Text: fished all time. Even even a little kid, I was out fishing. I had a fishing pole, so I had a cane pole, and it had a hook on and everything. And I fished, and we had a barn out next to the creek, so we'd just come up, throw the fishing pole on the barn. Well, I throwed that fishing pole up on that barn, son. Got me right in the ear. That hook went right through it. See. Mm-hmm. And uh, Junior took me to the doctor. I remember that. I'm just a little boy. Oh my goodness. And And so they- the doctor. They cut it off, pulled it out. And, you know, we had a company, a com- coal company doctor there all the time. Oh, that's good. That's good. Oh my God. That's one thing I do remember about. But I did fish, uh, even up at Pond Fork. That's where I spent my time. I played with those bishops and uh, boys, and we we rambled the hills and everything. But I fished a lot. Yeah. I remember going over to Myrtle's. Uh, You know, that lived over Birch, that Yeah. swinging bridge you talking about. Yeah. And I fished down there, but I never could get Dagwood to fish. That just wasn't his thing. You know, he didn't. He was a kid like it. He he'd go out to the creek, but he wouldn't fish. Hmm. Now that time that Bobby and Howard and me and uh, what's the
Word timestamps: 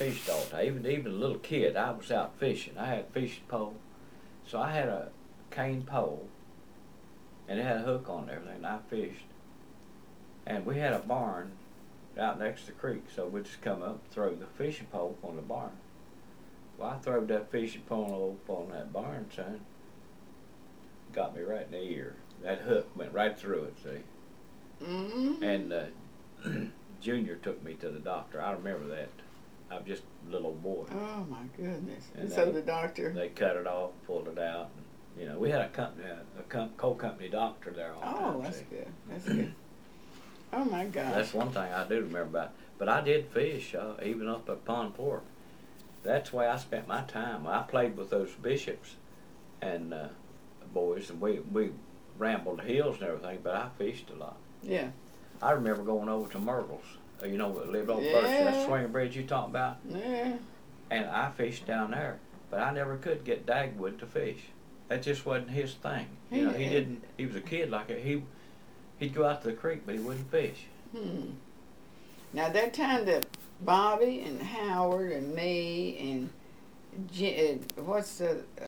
fished 0.00 0.30
all 0.30 0.44
time. 0.44 0.64
Even 0.64 0.86
even 0.86 1.12
a 1.12 1.14
little 1.14 1.38
kid, 1.38 1.76
I 1.76 1.90
was 1.90 2.10
out 2.10 2.38
fishing. 2.38 2.78
I 2.78 2.86
had 2.86 2.98
a 3.00 3.12
fishing 3.12 3.44
pole, 3.48 3.74
so 4.46 4.58
I 4.58 4.72
had 4.72 4.88
a 4.88 5.10
cane 5.50 5.82
pole, 5.82 6.26
and 7.46 7.60
it 7.60 7.62
had 7.64 7.76
a 7.76 7.82
hook 7.82 8.08
on 8.08 8.22
and 8.22 8.30
everything. 8.30 8.56
And 8.56 8.66
I 8.66 8.78
fished, 8.88 9.26
and 10.46 10.64
we 10.64 10.78
had 10.78 10.94
a 10.94 11.00
barn 11.00 11.52
out 12.18 12.38
next 12.38 12.62
to 12.62 12.66
the 12.68 12.72
creek, 12.72 13.04
so 13.14 13.26
we'd 13.26 13.44
just 13.44 13.60
come 13.60 13.82
up, 13.82 14.00
throw 14.10 14.34
the 14.34 14.46
fishing 14.46 14.86
pole 14.90 15.18
on 15.22 15.36
the 15.36 15.42
barn. 15.42 15.72
Well, 16.78 16.90
I 16.90 16.96
throwed 16.96 17.28
that 17.28 17.50
fishing 17.50 17.82
pole 17.82 18.38
up 18.42 18.50
on 18.50 18.70
that 18.70 18.94
barn, 18.94 19.26
son. 19.36 19.60
Got 21.12 21.36
me 21.36 21.42
right 21.42 21.66
in 21.66 21.72
the 21.72 21.82
ear. 21.82 22.16
That 22.42 22.60
hook 22.60 22.88
went 22.96 23.12
right 23.12 23.38
through 23.38 23.64
it. 23.64 23.74
See. 23.82 24.86
Mm-hmm. 24.86 25.42
And 25.42 25.72
uh, 25.72 25.84
Junior 27.02 27.36
took 27.36 27.62
me 27.62 27.74
to 27.74 27.90
the 27.90 27.98
doctor. 27.98 28.40
I 28.40 28.52
remember 28.52 28.86
that. 28.88 29.10
I'm 29.70 29.84
just 29.84 30.02
a 30.26 30.32
little 30.32 30.52
boy. 30.52 30.84
Oh 30.92 31.26
my 31.28 31.42
goodness. 31.56 32.04
And 32.14 32.24
And 32.24 32.32
so 32.32 32.46
they- 32.46 32.52
the 32.52 32.62
doctor. 32.62 33.12
They 33.12 33.28
cut 33.28 33.56
it 33.56 33.66
off, 33.66 33.90
pulled 34.06 34.28
it 34.28 34.38
out. 34.38 34.70
And, 34.76 35.20
you 35.22 35.28
know, 35.28 35.38
we 35.38 35.50
had 35.50 35.60
a 35.62 35.68
company, 35.68 36.08
a 36.38 36.42
com- 36.48 36.70
coal 36.76 36.94
company 36.94 37.28
doctor 37.28 37.70
there 37.70 37.92
all 37.94 38.00
the 38.00 38.06
time. 38.18 38.36
Oh, 38.36 38.42
that's 38.42 38.60
good. 38.62 38.86
That's 39.08 39.24
good. 39.26 39.54
Oh 40.52 40.64
my 40.64 40.84
God. 40.86 41.14
That's 41.14 41.32
one 41.32 41.50
thing 41.52 41.62
I 41.62 41.86
do 41.86 41.94
remember 42.00 42.22
about. 42.22 42.50
But 42.76 42.88
I 42.88 43.02
did 43.02 43.28
fish, 43.28 43.72
uh, 43.72 43.92
even 44.02 44.26
up 44.26 44.48
at 44.50 44.64
Pond 44.64 44.96
Fork. 44.96 45.22
That's 46.02 46.32
where 46.32 46.50
I 46.50 46.56
spent 46.56 46.88
my 46.88 47.02
time. 47.02 47.46
I 47.46 47.62
played 47.62 47.96
with 47.96 48.10
those 48.10 48.32
bishops 48.32 48.96
and 49.62 49.94
uh, 49.94 50.08
boys, 50.74 51.08
and 51.08 51.20
we 51.20 51.38
we 51.52 51.70
rambled 52.18 52.58
the 52.58 52.62
hills 52.64 52.96
and 52.96 53.04
everything. 53.04 53.38
But 53.44 53.54
I 53.54 53.68
fished 53.78 54.10
a 54.10 54.14
lot. 54.18 54.38
Yeah. 54.60 54.88
I 55.40 55.52
remember 55.52 55.84
going 55.84 56.08
over 56.08 56.28
to 56.32 56.38
Myrtle's. 56.40 56.96
Uh, 57.22 57.26
You 57.26 57.38
know, 57.38 57.52
that 57.58 57.70
lived 57.70 57.90
over 57.90 58.00
Birch, 58.00 58.22
that 58.24 58.54
Yeah. 58.54 58.66
swinging 58.66 58.92
bridge 58.92 59.16
you 59.16 59.24
talking 59.24 59.50
about. 59.50 59.76
Yeah. 59.88 60.36
And 60.90 61.06
I 61.06 61.30
fished 61.30 61.66
down 61.66 61.92
there, 61.92 62.18
but 62.50 62.60
I 62.60 62.72
never 62.72 62.96
could 62.96 63.24
get 63.24 63.46
Dagwood 63.46 63.98
to 64.00 64.06
fish. 64.06 64.38
That 64.88 65.02
just 65.02 65.24
wasn't 65.24 65.50
his 65.50 65.74
thing. 65.74 66.06
You 66.32 66.46
know, 66.46 66.50
he 66.52 66.68
didn't. 66.68 67.04
He 67.16 67.26
was 67.26 67.36
a 67.36 67.40
kid 67.40 67.70
like 67.70 67.90
it. 67.90 68.02
He 68.02 68.22
he'd 68.98 69.14
go 69.14 69.24
out 69.24 69.42
to 69.42 69.48
the 69.48 69.54
creek, 69.54 69.82
but 69.86 69.94
he 69.94 70.00
wouldn't 70.00 70.30
fish. 70.30 70.66
Hmm. 70.96 71.30
Now 72.32 72.48
that 72.48 72.74
time 72.74 73.04
that 73.06 73.26
Bobby 73.60 74.20
and 74.20 74.40
Howard 74.42 75.12
and 75.12 75.34
me 75.34 75.96
and 76.12 76.30
uh, 77.78 77.82
what's 77.82 78.18
the 78.18 78.42